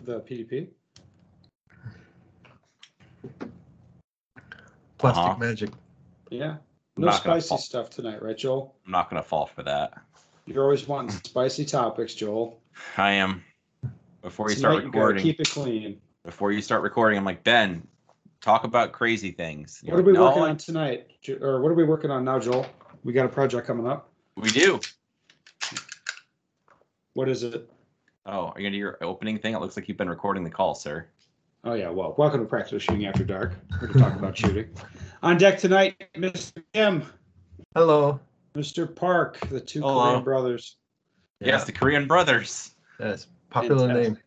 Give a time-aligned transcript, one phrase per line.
[0.00, 0.68] for the PDP?
[4.98, 5.36] Plastic Uh-huh.
[5.38, 5.70] magic.
[6.30, 6.56] Yeah.
[6.96, 7.58] No not gonna spicy fall.
[7.58, 8.74] stuff tonight, right, Joel?
[8.84, 9.94] I'm not gonna fall for that.
[10.46, 12.60] You're always wanting spicy topics, Joel.
[12.96, 13.44] I am.
[14.22, 16.00] Before you Tonight start you gotta recording, keep it clean.
[16.24, 17.86] before you start recording, I'm like Ben,
[18.42, 19.80] talk about crazy things.
[19.82, 21.06] You're What are we like, "No, working I- on tonight?
[21.22, 22.66] Jo- Or what are we working on now, Joel?
[23.02, 24.12] We got a project coming up.
[24.36, 24.80] We do.
[27.14, 27.70] What is it?
[28.26, 29.54] Oh, are you gonna do your opening thing?
[29.54, 31.06] It looks like you've been recording the call, sir.
[31.64, 33.52] Oh yeah, well, welcome to Practical Shooting After Dark.
[33.72, 34.70] We're going to talk about shooting.
[35.22, 36.62] On deck tonight, Mr.
[36.72, 37.02] Kim,
[37.74, 38.18] Hello.
[38.54, 38.94] Mr.
[38.94, 40.08] Park, the two Hello.
[40.08, 40.76] Korean brothers.
[41.40, 42.74] Yes, the Korean brothers.
[42.98, 43.26] Yes.
[43.50, 44.18] Popular name.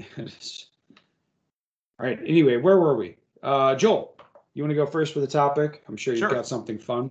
[0.00, 0.68] Fantastic.
[1.98, 2.18] All right.
[2.24, 3.16] Anyway, where were we?
[3.42, 4.16] Uh, Joel,
[4.54, 5.82] you want to go first with the topic?
[5.88, 6.30] I'm sure you've Sure.
[6.30, 7.10] got something fun.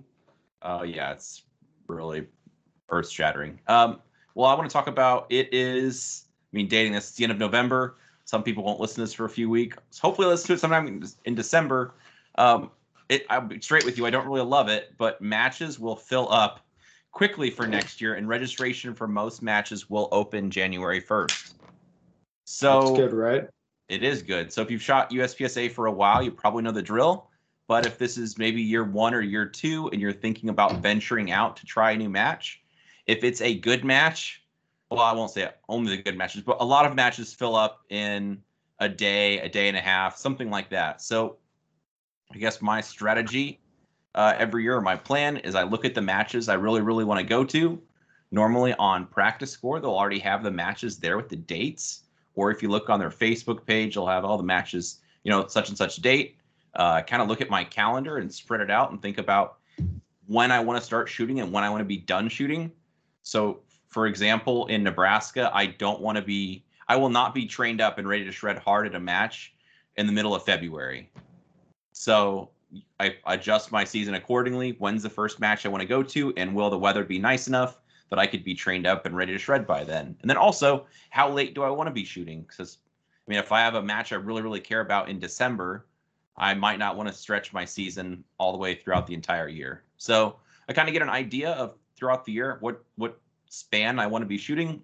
[0.62, 1.42] Oh yeah, it's
[1.88, 2.26] really
[2.90, 3.60] earth shattering.
[3.68, 4.00] Um,
[4.36, 6.26] well, I want to talk about it is.
[6.52, 7.96] I mean, dating this it's the end of November.
[8.26, 9.98] Some people won't listen to this for a few weeks.
[9.98, 11.94] Hopefully, listen to it sometime in- December.
[12.36, 12.70] Um,
[13.08, 14.04] it, I'll be straight with you.
[14.04, 16.60] I don't really love it, but matches will fill up
[17.12, 21.54] quickly for next year, and registration for most matches will open January first.
[22.44, 23.48] So That's good, right?
[23.88, 24.52] it is good.
[24.52, 27.30] So if you've shot USPSA for a while, you probably know the drill.
[27.68, 31.32] But if this is maybe year one or year two and you're thinking about venturing
[31.32, 32.60] out to try a new match,
[33.06, 34.42] if it's a good match,
[34.90, 37.82] well, I won't say only the good matches, but a lot of matches fill up
[37.90, 38.42] in
[38.78, 41.02] a day, a day and a half, something like that.
[41.02, 41.38] So
[42.32, 43.60] I guess my strategy
[44.14, 47.20] uh, every year, my plan is I look at the matches I really, really want
[47.20, 47.80] to go to.
[48.30, 52.02] Normally on practice score, they'll already have the matches there with the dates
[52.36, 55.46] or if you look on their Facebook page, they'll have all the matches, you know,
[55.48, 56.36] such and such date.
[56.74, 59.56] Uh, kind of look at my calendar and spread it out and think about
[60.26, 62.70] when I want to start shooting and when I want to be done shooting.
[63.26, 67.80] So, for example, in Nebraska, I don't want to be, I will not be trained
[67.80, 69.52] up and ready to shred hard at a match
[69.96, 71.10] in the middle of February.
[71.90, 72.50] So,
[73.00, 74.76] I adjust my season accordingly.
[74.78, 77.48] When's the first match I want to go to, and will the weather be nice
[77.48, 77.80] enough
[78.10, 80.16] that I could be trained up and ready to shred by then?
[80.20, 82.42] And then also, how late do I want to be shooting?
[82.42, 82.78] Because
[83.26, 85.86] I mean, if I have a match I really, really care about in December,
[86.36, 89.82] I might not want to stretch my season all the way throughout the entire year.
[89.96, 90.36] So
[90.68, 93.18] I kind of get an idea of throughout the year what what
[93.48, 94.82] span I want to be shooting.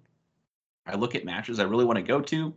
[0.85, 2.53] I look at matches I really want to go to, and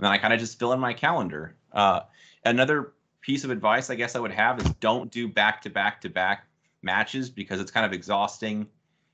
[0.00, 1.54] then I kind of just fill in my calendar.
[1.72, 2.00] Uh,
[2.44, 6.00] another piece of advice I guess I would have is don't do back to back
[6.02, 6.46] to back
[6.82, 8.66] matches because it's kind of exhausting.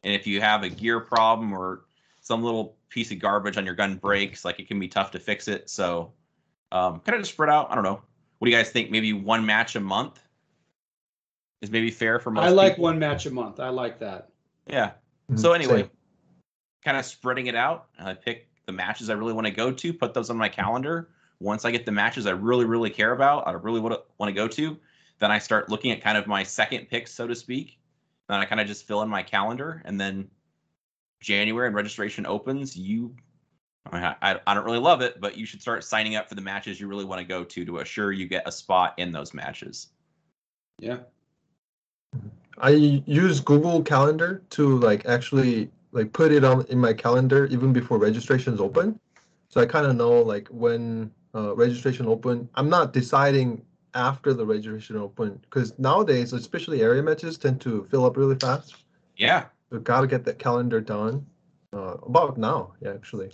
[0.02, 1.84] And if you have a gear problem or
[2.20, 5.18] some little piece of garbage on your gun breaks, like it can be tough to
[5.18, 5.68] fix it.
[5.68, 6.12] So
[6.72, 7.70] um, kind of just spread out.
[7.70, 8.00] I don't know.
[8.38, 8.90] What do you guys think?
[8.90, 10.20] Maybe one match a month
[11.62, 12.44] is maybe fair for most.
[12.44, 12.84] I like people?
[12.84, 13.60] one match a month.
[13.60, 14.30] I like that.
[14.66, 14.92] Yeah.
[15.30, 15.90] Mhm, So anyway, same.
[16.84, 17.88] kind of spreading it out.
[17.98, 21.10] I pick the matches I really want to go to, put those on my calendar.
[21.40, 24.28] Once I get the matches I really, really care about, I really want to want
[24.28, 24.78] to go to,
[25.18, 27.78] then I start looking at kind of my second pick, so to speak.
[28.28, 30.30] Then I kind of just fill in my calendar, and then
[31.20, 32.76] January and registration opens.
[32.76, 33.14] You,
[33.90, 36.34] I, mean, I, I don't really love it, but you should start signing up for
[36.34, 39.12] the matches you really want to go to to assure you get a spot in
[39.12, 39.88] those matches.
[40.78, 41.00] Yeah.
[42.58, 47.72] I use Google Calendar to like actually like put it on in my calendar even
[47.72, 48.98] before registration is open.
[49.48, 52.48] So I kind of know like when uh, registration open.
[52.54, 53.64] I'm not deciding
[53.94, 58.74] after the registration open because nowadays, especially area matches, tend to fill up really fast.
[59.16, 61.26] Yeah, So gotta get that calendar done.
[61.72, 63.30] Uh, about now, yeah, actually.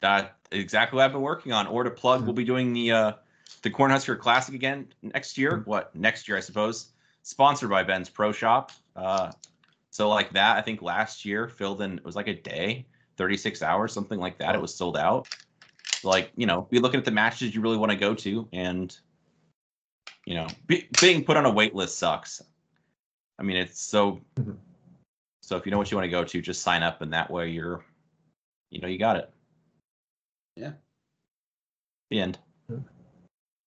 [0.00, 1.66] That exactly what I've been working on.
[1.66, 3.12] Or to plug, we'll be doing the uh,
[3.62, 5.62] the Cornhusker Classic again next year.
[5.66, 6.92] What next year, I suppose.
[7.26, 8.70] Sponsored by Ben's Pro Shop.
[8.94, 9.32] Uh,
[9.90, 11.98] so like that, I think last year filled in.
[11.98, 14.54] It was like a day, thirty six hours, something like that.
[14.54, 15.26] It was sold out.
[16.04, 18.96] Like you know, be looking at the matches you really want to go to, and
[20.24, 22.44] you know, be, being put on a wait list sucks.
[23.40, 24.20] I mean, it's so.
[24.36, 24.56] Mhm.
[25.42, 27.28] So if you know what you want to go to, just sign up, and that
[27.28, 27.84] way you're,
[28.70, 29.28] you know, you got it.
[30.54, 30.74] Yeah.
[32.10, 32.38] The end.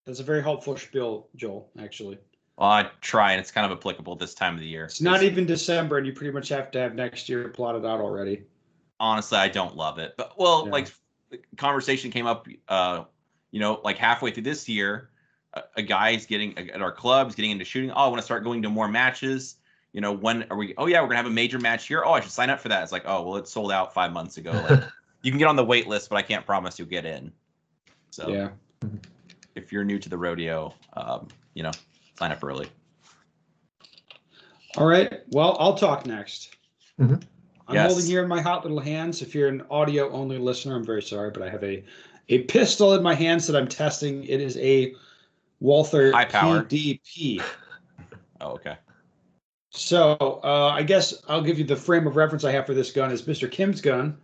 [0.06, 2.20] That's a very helpful spiel, Joel, actually.
[2.60, 4.84] Well, I try, and it's kind of applicable this time of the year.
[4.84, 8.02] It's not even December, and you pretty much have to have next year plotted out
[8.02, 8.44] already.
[9.00, 10.72] Honestly, I don't love it, but well, Yeah.
[10.72, 10.92] like
[11.30, 13.06] the conversation came up, uh,
[13.52, 15.10] you know, like halfway through this year,
[15.54, 17.92] a, a guy's getting at our clubs getting into shooting.
[17.92, 19.56] Oh, I want to start going to more matches.
[19.94, 20.76] You know, when are we?
[20.78, 22.04] Oh yeah, we're gonna have a major match here.
[22.06, 22.84] Oh, I should sign up for that.
[22.84, 24.52] It's like, oh well, it's sold out five months ago.
[24.52, 24.84] Like,
[25.22, 27.32] you can get on the wait list, but I can't promise you'll get in.
[28.12, 28.50] So Yeah.
[29.56, 31.72] if you're new to the rodeo, um, you know,
[32.19, 32.68] sign up early.
[34.77, 35.21] All right.
[35.30, 36.56] Well, I'll talk next.
[37.00, 37.24] Mhm.
[37.68, 37.92] I'm Yes.
[37.92, 39.21] holding here in my hot little hands.
[39.21, 41.83] If you're an audio only listener, I'm very sorry, but I have a
[42.31, 44.24] a pistol in my hands that I'm testing.
[44.25, 44.94] It is a
[45.62, 46.62] Walther High power.
[46.63, 47.42] PDP.
[48.42, 48.77] Oh, okay.
[49.69, 52.89] So uh, I guess I'll give you the frame of reference I have for this
[52.89, 53.51] gun is Mr.
[53.51, 54.18] Kim's gun.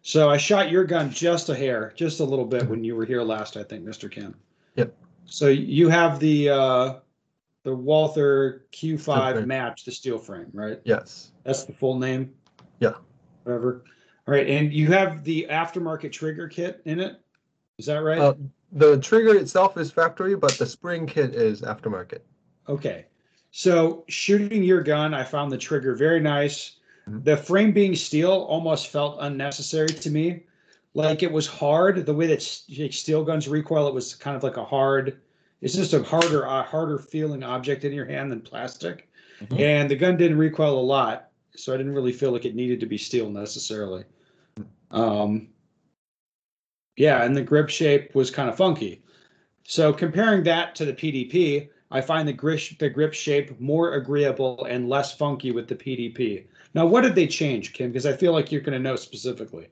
[0.00, 3.04] So I shot your gun just a hair, just a little bit when you were
[3.04, 4.10] here last, I think, Mr.
[4.10, 4.34] Kim.
[4.76, 4.94] Yep.
[5.26, 6.94] So you have the uh,
[7.68, 9.44] the Walther Q5 Okay.
[9.44, 10.80] match, the steel frame, right?
[10.84, 11.32] Yes.
[11.44, 12.32] That's the full name.
[12.80, 12.94] Yeah.
[13.44, 13.84] Whatever.
[14.26, 17.20] All right, and you have the aftermarket trigger kit in it.
[17.76, 18.18] Is that right?
[18.18, 18.34] Uh,
[18.72, 22.20] the trigger itself is factory, but the spring kit is aftermarket.
[22.70, 23.04] Okay.
[23.50, 26.76] So shooting your gun, I found the trigger very nice.
[27.08, 27.24] Mhm.
[27.24, 30.44] The frame being steel almost felt unnecessary to me.
[30.94, 32.04] Like it was hard.
[32.06, 35.20] The way that s- like, steel guns recoil, it was kind of like a hard.
[35.60, 39.08] It's just a harder, a harder feeling object in your hand than plastic.
[39.40, 39.60] Mhm.
[39.60, 42.80] And the gun didn't recoil a lot, so I didn't really feel like it needed
[42.80, 44.04] to be steel necessarily.
[44.90, 45.48] Um,
[46.96, 49.02] yeah, and the grip shape was kind of funky.
[49.64, 54.64] So comparing that to the PDP, I find the grip the grip shape more agreeable
[54.64, 56.44] and less funky with the PDP.
[56.74, 57.90] Now, what did they change, Kim?
[57.90, 59.68] Because I feel like you're going to know specifically.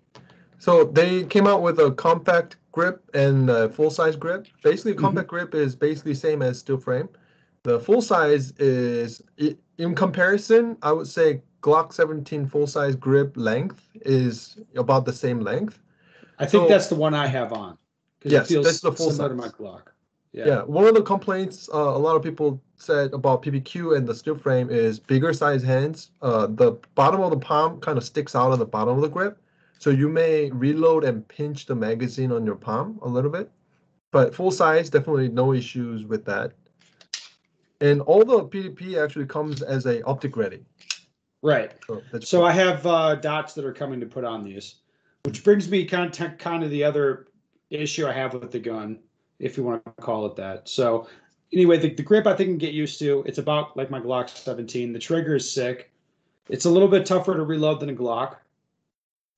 [0.59, 4.47] So they came out with a compact grip and a full size grip.
[4.63, 4.99] Basically, Mhm.
[4.99, 7.09] compact grip is basically same as steel frame.
[7.63, 9.23] The full size is
[9.79, 15.41] in comparison, I would say Glock 17 full size grip length is about the same
[15.41, 15.81] length.
[16.39, 17.79] I think So- that's the one I have on.
[18.25, 19.53] Yes, it feels that's the full similar to my size.
[19.59, 19.83] Glock.
[20.33, 20.47] Yeah.
[20.49, 20.63] Yeah.
[20.65, 24.37] one of the complaints uh, a lot of people said about PPQ and the steel
[24.37, 26.11] frame is bigger size hands.
[26.21, 29.09] Uh, the bottom of the palm kind of sticks out on the bottom of the
[29.09, 29.39] grip,
[29.79, 33.51] so you may reload and pinch the magazine on your palm a little bit.
[34.11, 36.53] But full size, definitely no issues with that.
[37.81, 40.65] And all the PDP actually comes as a optic ready.
[41.43, 41.73] Right.
[41.87, 44.77] So, So I have uh, dots that are coming to put on these,
[45.25, 47.29] which brings me kind of, kind of the other
[47.71, 48.99] issue I have with the gun,
[49.39, 50.69] if you want to call it that.
[50.69, 51.09] So
[51.53, 53.23] anyway, the, the grip I think can get used to.
[53.27, 54.93] It's about like my Glock 17.
[54.93, 55.91] The trigger is sick.
[56.49, 58.37] It's a little bit tougher to reload than a Glock,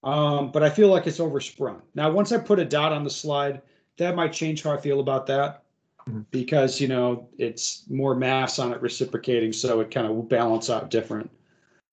[0.04, 1.80] um, but I feel like it's oversprung.
[1.94, 3.62] Now, once I put a dot on the slide,
[3.96, 5.64] that might change how I feel about that.
[6.08, 6.24] Mhm.
[6.30, 10.70] Because you know it's more mass on it reciprocating, so it kind of will balance
[10.70, 11.30] out different.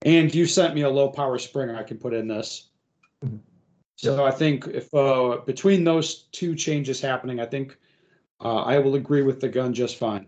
[0.04, 2.70] And you sent me a low power spring I can put in this.
[3.24, 3.40] Mhm.
[3.98, 7.78] So I think if uh, between those two changes happening, I think
[8.42, 10.28] uh, I will agree with the gun just fine.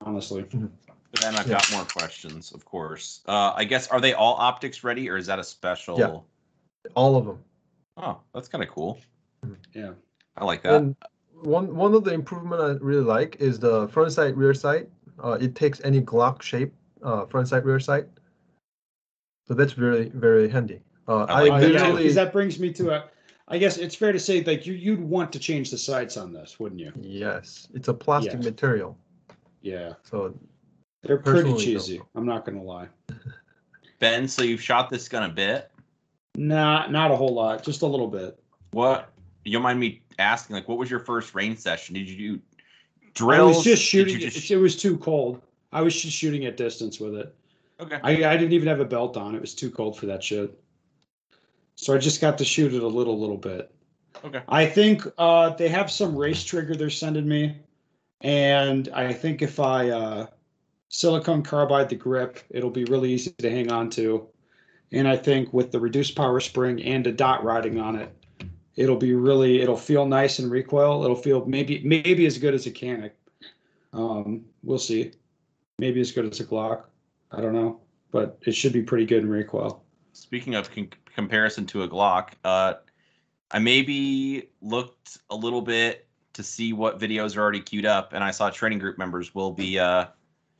[0.00, 1.54] Honestly, But then I've Yeah.
[1.54, 3.22] got more questions, of course.
[3.26, 5.98] Uh, I guess are they all optics ready, or is that a special?
[5.98, 6.20] Yeah.
[6.94, 7.38] All of them.
[7.96, 8.98] Oh, that's kind of cool.
[9.74, 9.92] yeah.
[10.36, 10.74] I like that.
[10.74, 10.96] And
[11.42, 14.88] one one of the improvement I really like is the front sight rear sight.
[15.22, 16.72] Uh, it takes any Glock shape
[17.02, 18.06] uh, front sight rear sight.
[19.48, 20.80] So that's very very handy.
[21.08, 21.66] Uh, I I, like Uh, that.
[21.72, 23.04] yeah, literally because that brings me to a.
[23.48, 26.32] I guess it's fair to say like you you'd want to change the sights on
[26.32, 26.92] this, wouldn't you?
[27.00, 28.50] yes, it's a plastic Yeah.
[28.50, 28.98] material.
[29.62, 30.38] Yeah, So
[31.02, 31.98] they're pretty Personally, cheesy.
[31.98, 32.08] though.
[32.14, 32.88] I'm not gonna lie.
[34.00, 35.70] ben, so you've shot this gun a bit.
[36.36, 38.38] Nah, not a whole lot, just a little bit.
[38.72, 39.10] What?
[39.44, 40.54] You don't mind me asking?
[40.54, 41.94] Like, what was your first rain session?
[41.94, 42.40] Did you
[43.14, 44.20] do I was just shooting.
[44.20, 45.40] you It, just- it was too cold.
[45.72, 47.34] I was just shooting at distance with it.
[47.80, 47.98] Okay.
[48.02, 49.34] I, I didn't even have a belt on.
[49.34, 50.58] It was too cold for that shit.
[51.74, 53.70] So I just got to shoot it a little, little bit.
[54.24, 54.40] Okay.
[54.48, 57.58] I think uh, they have some race trigger they're sending me,
[58.22, 60.26] and I think if I uh,
[60.88, 64.26] silicone carbide the grip, it'll be really easy to hang on to.
[64.92, 68.14] And I think with the reduced power spring and a dot riding on it,
[68.76, 71.02] it'll be really it'll feel nice in recoil.
[71.04, 73.12] It'll feel maybe maybe as good as a Canik.
[73.92, 75.12] Um, we'll see.
[75.78, 76.84] Maybe as good as a Glock.
[77.32, 77.80] I don't know,
[78.12, 79.82] but it should be pretty good in recoil.
[80.12, 82.74] Speaking of con- comparison to a Glock, uh,
[83.50, 88.22] I maybe looked a little bit to see what videos are already queued up, and
[88.22, 89.78] I saw training group members will be.
[89.78, 90.06] Uh,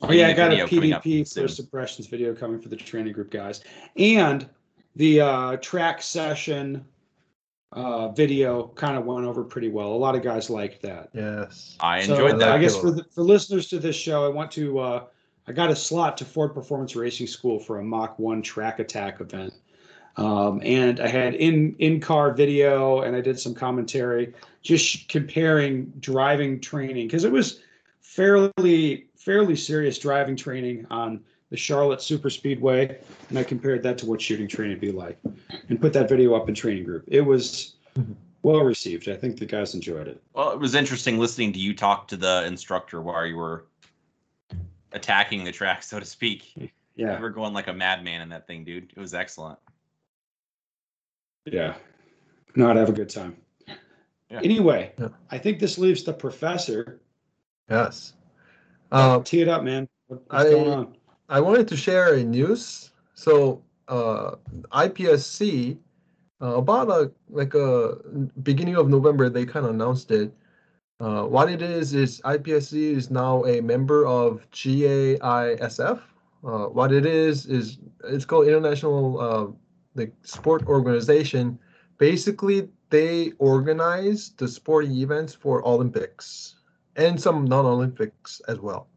[0.01, 1.43] Oh yeah, I got a video coming up PDP soon.
[1.43, 3.61] first impressions video coming for the training group guys,
[3.95, 4.47] and
[4.95, 6.85] the uh, track session
[7.71, 9.87] uh, video kind of went over pretty well.
[9.87, 11.09] A lot of guys liked that.
[11.13, 12.49] yes, I enjoyed I that.
[12.49, 15.03] I guess for the, for listeners to this show, I want to uh,
[15.47, 19.19] I got a slot to Ford Performance Racing School for a Mach One track attack
[19.19, 19.53] event,
[20.15, 25.91] um, and I had in in car video and I did some commentary just comparing
[25.99, 27.61] driving training because it was
[27.99, 31.19] fairly fairly serious driving training on
[31.49, 35.19] the Charlotte Super Speedway, and I compared that to what shooting training would be like,
[35.67, 37.03] and put that video up in training group.
[37.07, 37.75] It was
[38.41, 39.09] well received.
[39.09, 40.23] I think the guys enjoyed it.
[40.33, 43.65] Well, it was interesting listening to you talk to the instructor while you were
[44.93, 46.71] attacking the track, so to speak.
[46.95, 47.17] Yeah.
[47.17, 48.93] You were going like a madman in that thing, dude.
[48.95, 49.59] It was excellent.
[51.45, 51.75] Yeah.
[52.55, 53.35] No, I'd have a good time.
[54.29, 54.39] Yeah.
[54.41, 55.09] Anyway, Yeah.
[55.29, 57.01] I think this leaves the professor.
[57.69, 58.13] Yes.
[58.91, 59.87] Uh, Tee it up, man.
[60.07, 60.97] What- What's I- going on?
[61.29, 62.91] I wanted to share a news.
[63.13, 64.35] So uh,
[64.71, 65.77] IPSC
[66.41, 67.95] uh, about a like a
[68.43, 70.31] beginning of November they kind of announced it.
[70.99, 75.99] Uh, what it is is IPSC is now a member of GAISF.
[76.43, 79.47] Uh, what it is is it's called International uh,
[79.95, 81.59] the Sport Organization.
[81.97, 86.56] Basically, they organize the sporting events for Olympics
[86.97, 88.87] and some non-Olympics as well.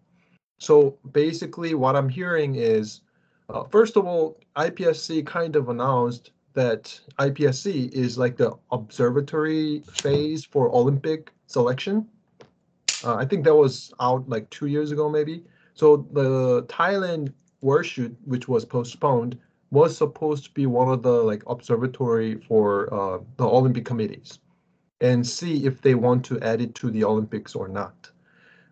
[0.59, 3.03] So basically, what I'm hearing is,
[3.49, 10.45] uh, first of all, IPSC kind of announced that IPSC is like the observatory phase
[10.45, 12.07] for Olympic selection.
[13.05, 15.45] Uh, I think that was out like two years ago, maybe.
[15.75, 19.39] So the Thailand World which was postponed,
[19.71, 24.39] was supposed to be one of the like observatory for uh, the Olympic committees,
[25.01, 28.11] and see if they want to add it to the Olympics or not.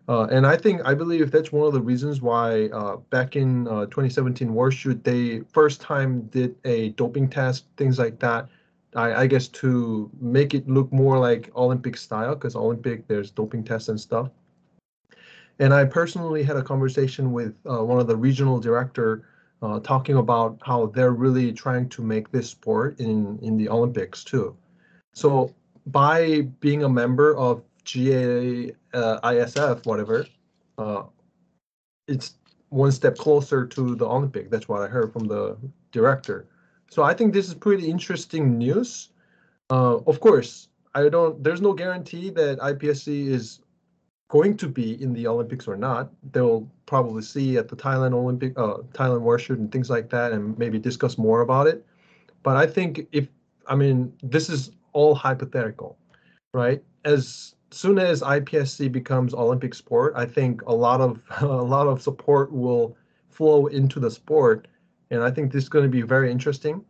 [0.07, 3.67] Uh, and I think I believe that's one of the reasons why uh, back in
[3.67, 8.49] uh, 2017 World Shoot they first time did a doping test, things like that.
[8.95, 13.63] I, I guess to make it look more like Olympic style, because Olympic there's doping
[13.63, 14.31] tests and stuff.
[15.59, 19.27] And I personally had a conversation with uh, one of the regional director
[19.61, 24.23] uh, talking about how they're really trying to make this sport in in the Olympics
[24.23, 24.55] too.
[25.13, 25.53] So
[25.87, 30.25] by being a member of GA uh, ISF, whatever,
[30.77, 31.03] uh,
[32.07, 32.35] it's
[32.69, 34.49] one step closer to the Olympic.
[34.49, 35.57] That's what I heard from the
[35.91, 36.47] director.
[36.89, 39.09] So I think this is pretty interesting news.
[39.69, 41.43] Uh, of course, I don't.
[41.43, 43.61] There's no guarantee that IPSC is
[44.29, 46.11] going to be in the Olympics or not.
[46.31, 50.57] They'll probably see at the Thailand Olympic, uh, Thailand World and things like that, and
[50.57, 51.85] maybe discuss more about it.
[52.41, 53.27] But I think if
[53.67, 55.97] I mean this is all hypothetical,
[56.53, 56.83] right?
[57.05, 62.01] As soon as IPSC becomes Olympic sport, I think a lot of a lot of
[62.01, 62.97] support will
[63.29, 64.67] flow into the sport,
[65.11, 66.83] and I think this is going to be very interesting.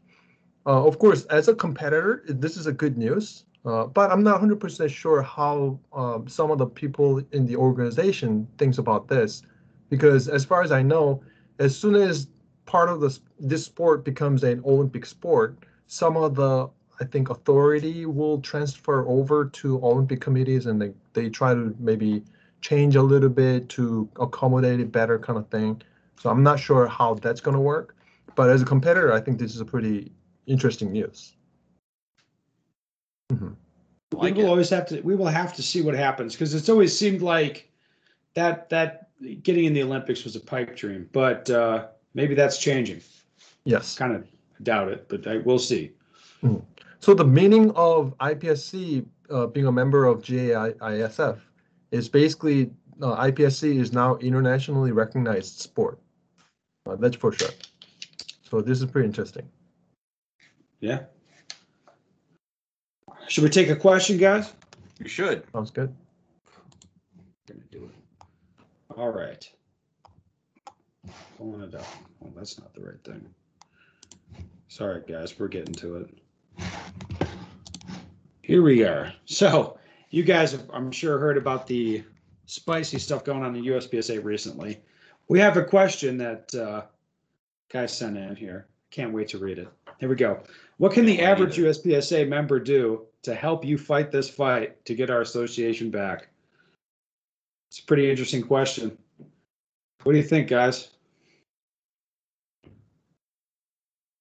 [0.66, 4.42] Uh, of course, as a competitor, this is a good news, uh, but I'm not
[4.42, 9.42] 100% sure how um, some of the people in the organization thinks about this,
[9.90, 11.24] because as far as I know,
[11.60, 12.28] as soon as
[12.66, 18.06] part of this this sport becomes an Olympic sport, some of the I think authority
[18.06, 22.24] will transfer over to Olympic committees and they, they try to maybe
[22.62, 25.82] change a little bit to accommodate it better kind of thing.
[26.20, 27.96] So I'm not sure how that's going to work.
[28.36, 30.12] But as a competitor, I think this is a pretty
[30.46, 31.34] interesting news.
[33.32, 33.56] Mhm.
[34.12, 34.52] Like we will it.
[34.52, 35.02] always have to.
[35.02, 37.72] We will have to see what happens because it's always seemed like
[38.34, 39.10] that that
[39.44, 43.02] getting in the Olympics was a pipe dream, but uh, maybe that's changing.
[43.66, 43.96] Yes.
[43.96, 44.26] Kind of
[44.64, 45.92] doubt it, but I will see.
[47.00, 51.40] So the meaning of IPSC uh, being a member of GAISF
[51.92, 56.00] is basically uh, IPSC is now internationally recognized sport.
[56.86, 57.50] Uh, that's for sure.
[58.50, 59.48] So this is pretty interesting.
[60.82, 61.04] Yeah.
[63.28, 64.54] Should we take a question, guys?
[65.00, 65.44] You should.
[65.54, 65.96] Sounds good.
[67.48, 68.26] Gonna do it.
[68.98, 69.50] All right.
[71.38, 71.86] Pulling it up.
[72.24, 73.26] Oh, that's not the right thing.
[74.68, 76.10] Sorry, guys, we're getting to it.
[78.42, 79.14] Here we are.
[79.26, 79.78] So,
[80.10, 82.04] you guys have, I'm sure, heard about the
[82.46, 84.82] spicy stuff going on in USPSA recently.
[85.28, 86.84] We have a question that uh,
[87.72, 88.66] guy sent in here.
[88.90, 89.68] Can't wait to read it.
[90.00, 90.42] Here we go.
[90.78, 91.58] What can the average.
[91.58, 96.30] USPSA member do to help you fight this fight to get our association back?
[97.70, 98.98] It's a pretty interesting question.
[100.04, 100.90] What do you think, guys?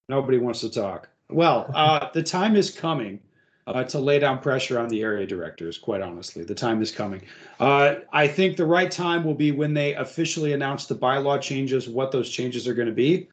[0.08, 1.08] Nobody wants to talk.
[1.30, 3.20] Well, uh, the time is coming
[3.66, 6.42] uh, to lay down pressure on the area directors, quite honestly.
[6.42, 7.22] The time is coming.
[7.60, 11.88] Uh, I think the right time will be when they officially announce the bylaw changes,
[11.88, 13.28] what those changes are going to be.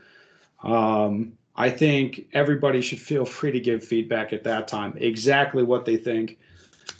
[0.64, 5.86] Um, I think everybody should feel free to give feedback at that time, exactly what
[5.86, 6.38] they think.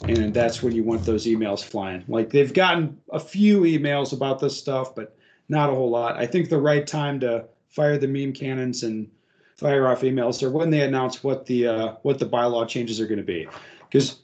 [0.08, 2.04] And that's when you want those emails flying.
[2.08, 5.14] Like they've gotten a few emails about this stuff, but
[5.50, 6.16] not a whole lot.
[6.16, 9.10] I think the right time to fire the meme cannons and
[9.56, 13.06] fire off emails or when they announce what the uh, what the bylaw changes are
[13.06, 13.48] going to be.
[13.80, 14.18] Because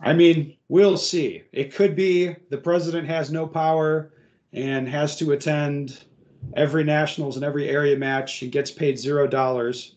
[0.00, 1.42] I mean, we'll see.
[1.52, 4.12] It could be the president has no power
[4.52, 6.04] and has to attend
[6.54, 9.95] every nationals and every area match and gets paid zero dollars.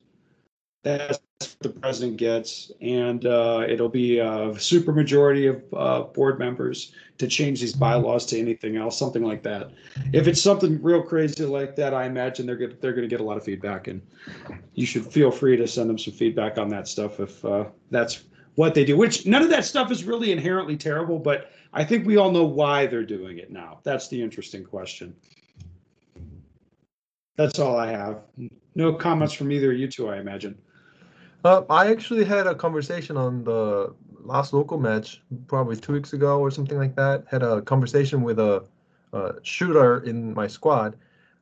[0.84, 6.40] That's what the president gets, and uh, it'll be a super majority of uh, board
[6.40, 9.72] members to change these bylaws to anything else, something like that.
[10.14, 13.20] If it's something real crazy like that, I imagine they're good, they're going to get
[13.20, 14.02] a lot of feedback, and
[14.74, 18.24] you should feel free to send them some feedback on that stuff if uh, that's
[18.56, 18.96] what they do.
[18.96, 22.46] Which none of that stuff is really inherently terrible, but I think we all know
[22.46, 23.80] why they're doing it now.
[23.84, 25.14] That's the interesting question.
[27.36, 28.22] That's all I have.
[28.76, 30.58] No comments from either of you two, I imagine.
[31.44, 36.40] Uh, I actually had a conversation on the last local match, probably two weeks ago
[36.40, 37.24] or something like that.
[37.30, 38.66] Had a conversation with a,
[39.14, 40.98] a shooter in my squad,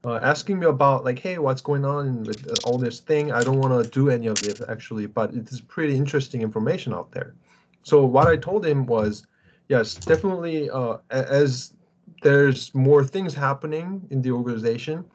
[0.05, 3.31] uh, asking me about like, hey, what's going on with all this thing?
[3.31, 6.93] I don't want to do any of it actually, but it is pretty interesting information
[6.93, 7.33] out there.
[7.81, 9.25] So what I told him was,
[9.67, 10.69] yes, definitely.
[10.69, 11.73] Uh, as
[12.21, 15.05] there's more things happening in the organization,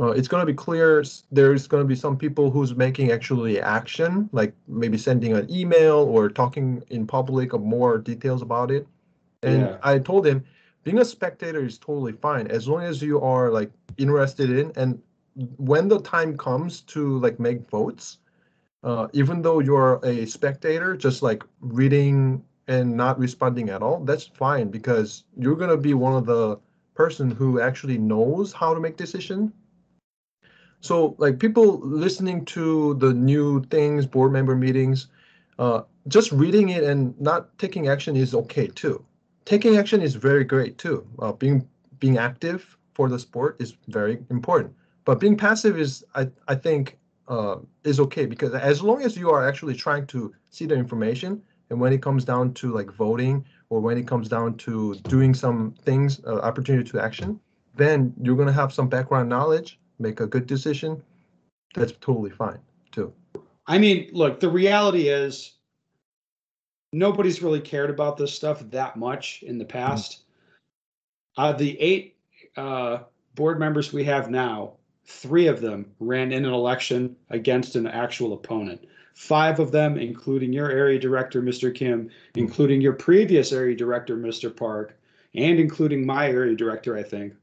[0.00, 3.60] uh, it's going to be clear there's going to be some people who's making actually
[3.60, 8.86] action like maybe sending an email or talking in public of more details about it
[9.42, 9.78] and Yeah.
[9.82, 10.44] i told him
[10.84, 15.00] being a spectator is totally fine as long as you are like interested in and
[15.56, 18.18] when the time comes to like make votes
[18.84, 24.26] uh, even though you're a spectator just like reading and not responding at all that's
[24.26, 26.58] fine because you're going to be one of the
[26.94, 29.52] person who actually knows how to make decision
[30.82, 35.08] so like people listening to the new things board member meetings
[35.58, 39.04] uh, just reading it and not taking action is okay too.
[39.44, 41.06] Taking action is very great too.
[41.20, 41.66] Uh, being
[42.00, 44.74] being active for the sport is very important.
[45.04, 46.98] But being passive is i, I think
[47.28, 51.40] uh, is okay because as long as you are actually trying to see the information
[51.70, 55.32] and when it comes down to like voting or when it comes down to doing
[55.32, 57.40] some things uh, opportunity to action
[57.76, 61.02] then you're to have some background knowledge make a good decision
[61.74, 62.58] that's totally fine
[62.90, 63.12] too
[63.66, 65.52] I mean, look, the reality is
[66.92, 70.22] nobody's really cared about this stuff that much in the past.
[71.36, 72.16] Uh, the eight
[72.56, 72.98] uh,
[73.34, 74.74] board members we have now,
[75.06, 78.86] three of them ran in an election against an actual opponent.
[79.14, 81.74] Five of them, including your area director, Mr.
[81.74, 84.54] Kim, including your previous area director, Mr.
[84.54, 84.98] Park,
[85.34, 87.34] and including my area director, I think.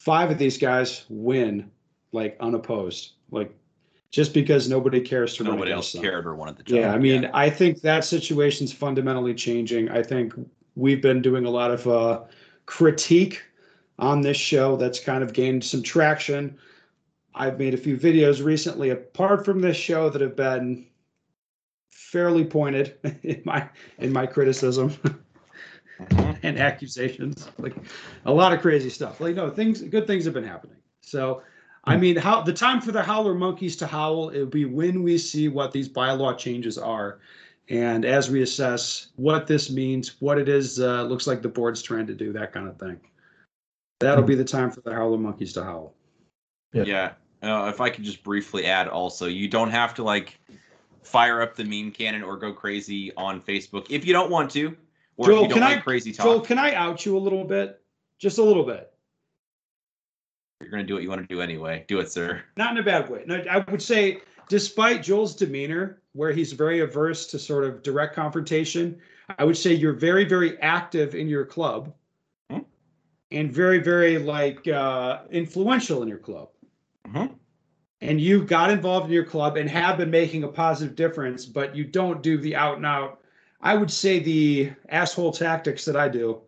[0.00, 1.70] Five of these guys win
[2.12, 3.54] like unopposed, like
[4.10, 6.02] just because nobody cares to Nobody else them.
[6.02, 6.78] cared or wanted the job.
[6.78, 9.88] Yeah, I mean, I think that situation's fundamentally changing.
[9.90, 10.34] I think
[10.74, 12.22] we've been doing a lot of uh,
[12.66, 13.42] critique
[13.98, 16.58] on this show that's kind of gained some traction.
[17.34, 20.86] I've made a few videos recently, apart from this show, that have been
[21.90, 24.96] fairly pointed in my in my criticism.
[26.42, 27.48] and accusations.
[27.58, 27.76] Like
[28.24, 29.20] a lot of crazy stuff.
[29.20, 30.76] Like no things, good things have been happening.
[31.00, 31.42] So,
[31.84, 35.02] I mean, how the time for the howler monkeys to howl it will be when
[35.02, 37.20] we see what these bylaw changes are,
[37.68, 41.82] and as we assess what this means, what it is, uh, looks like the board's
[41.82, 43.00] trying to do, that kind of thing.
[44.00, 45.94] That'll be the time for the howler monkeys to howl.
[46.72, 46.84] Yeah.
[46.84, 47.12] Yeah.
[47.42, 50.38] Uh, if I could just briefly add also, you don't have to like
[51.02, 54.76] fire up the meme cannon or go crazy on Facebook if you don't want to,
[55.20, 56.24] or Joel, if you don't can I- crazy talk.
[56.24, 57.80] Joel, can I out you a little bit?
[58.18, 58.92] Just a little bit.
[60.60, 61.84] You're gonna do what you want to do anyway.
[61.88, 62.42] Do it, sir.
[62.56, 63.22] not in a bad way.
[63.26, 68.14] No, I would say, despite Joel's demeanor, where he's very averse to sort of direct
[68.14, 68.98] confrontation,
[69.38, 71.94] I would say you're very, very active in your club,
[72.50, 72.60] Hmm.
[73.30, 76.48] and very, very like uh, influential in your club.
[77.08, 77.34] Mhm.
[78.02, 81.76] And you got involved in your club and have been making a positive difference, but
[81.76, 83.19] you don't do the out and out.
[83.62, 86.40] I would say the asshole tactics that I do,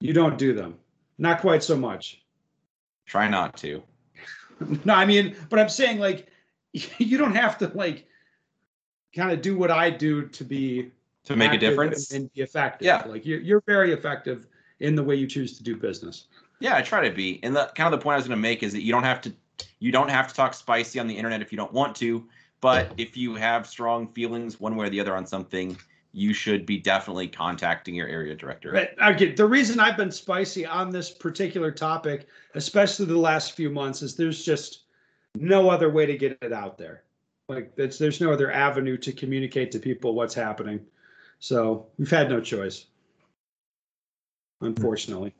[0.00, 0.76] you don't do them.
[1.18, 2.22] Not quite so much.
[3.06, 3.82] Try not to.
[4.84, 6.26] No, I mean, but I'm saying like
[6.72, 8.06] you don't have to like
[9.14, 10.90] kind of do what I do to be
[11.26, 12.10] To make a difference.
[12.10, 12.84] and, and be effective.
[12.84, 13.04] Yeah.
[13.06, 14.48] like you're you're very effective
[14.80, 16.26] in the way you choose to do business.
[16.58, 17.38] Yeah, I try to be.
[17.44, 19.04] And the kind of the point I was going to make is that you don't
[19.04, 19.32] have to
[19.78, 22.24] you don't have to talk spicy on the internet if you don't want to,
[22.60, 25.76] but if you have strong feelings one way or the other on something,
[26.12, 28.72] you should be definitely contacting your area director.
[28.72, 33.70] But okay, the reason I've been spicy on this particular topic, especially the last few
[33.70, 34.84] months, is there's just
[35.34, 37.04] no other way to get it out there.
[37.48, 40.80] Like it's, there's no other avenue to communicate to people what's happening.
[41.38, 42.86] So we've had no choice,
[44.60, 45.34] unfortunately.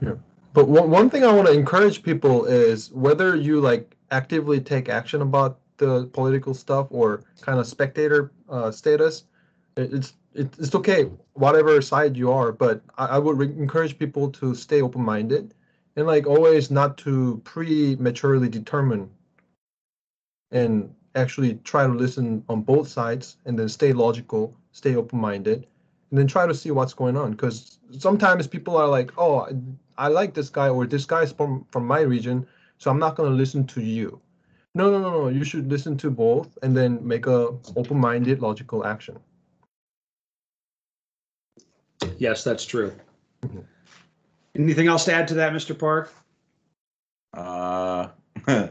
[0.00, 0.14] Yeah.
[0.54, 4.88] But one, one thing I want to encourage people is whether you like actively take
[4.88, 9.31] action about the political stuff or kind of spectator uh, status, it-
[9.76, 11.04] it's it- it's okay
[11.34, 12.52] whatever side you are.
[12.52, 15.54] But I, I would re- encourage people to stay open minded
[15.96, 19.10] and like always not to prematurely determine
[20.50, 25.66] and actually try to listen on both sides and then stay logical, stay open minded,
[26.10, 27.32] and then try to see what's going on.
[27.32, 29.52] Because sometimes people are like, oh, I-
[29.98, 32.46] I like this guy or this guy's from from my region,
[32.78, 34.20] so I'm not gonna listen to you.
[34.74, 35.28] No, no, no, no.
[35.28, 39.18] You should listen to both and then make a open-minded, logical action.
[42.18, 42.92] Yes, that's true.
[43.42, 43.64] Mhm.
[44.54, 45.78] Anything else to add to that, Mr.
[45.78, 46.12] Park?
[47.34, 48.08] Uh,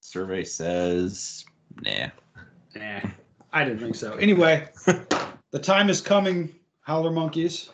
[0.00, 1.44] survey says,
[1.82, 2.08] nah.
[2.76, 3.00] Nah,
[3.52, 4.12] I didn't think so.
[4.14, 4.68] Anyway,
[5.50, 7.70] the time is coming, Howler Monkeys,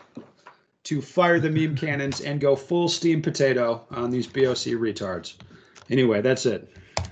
[0.84, 5.34] to fire the meme cannons and go full steam potato on these BOC retards.
[5.90, 6.72] Anyway, that's it.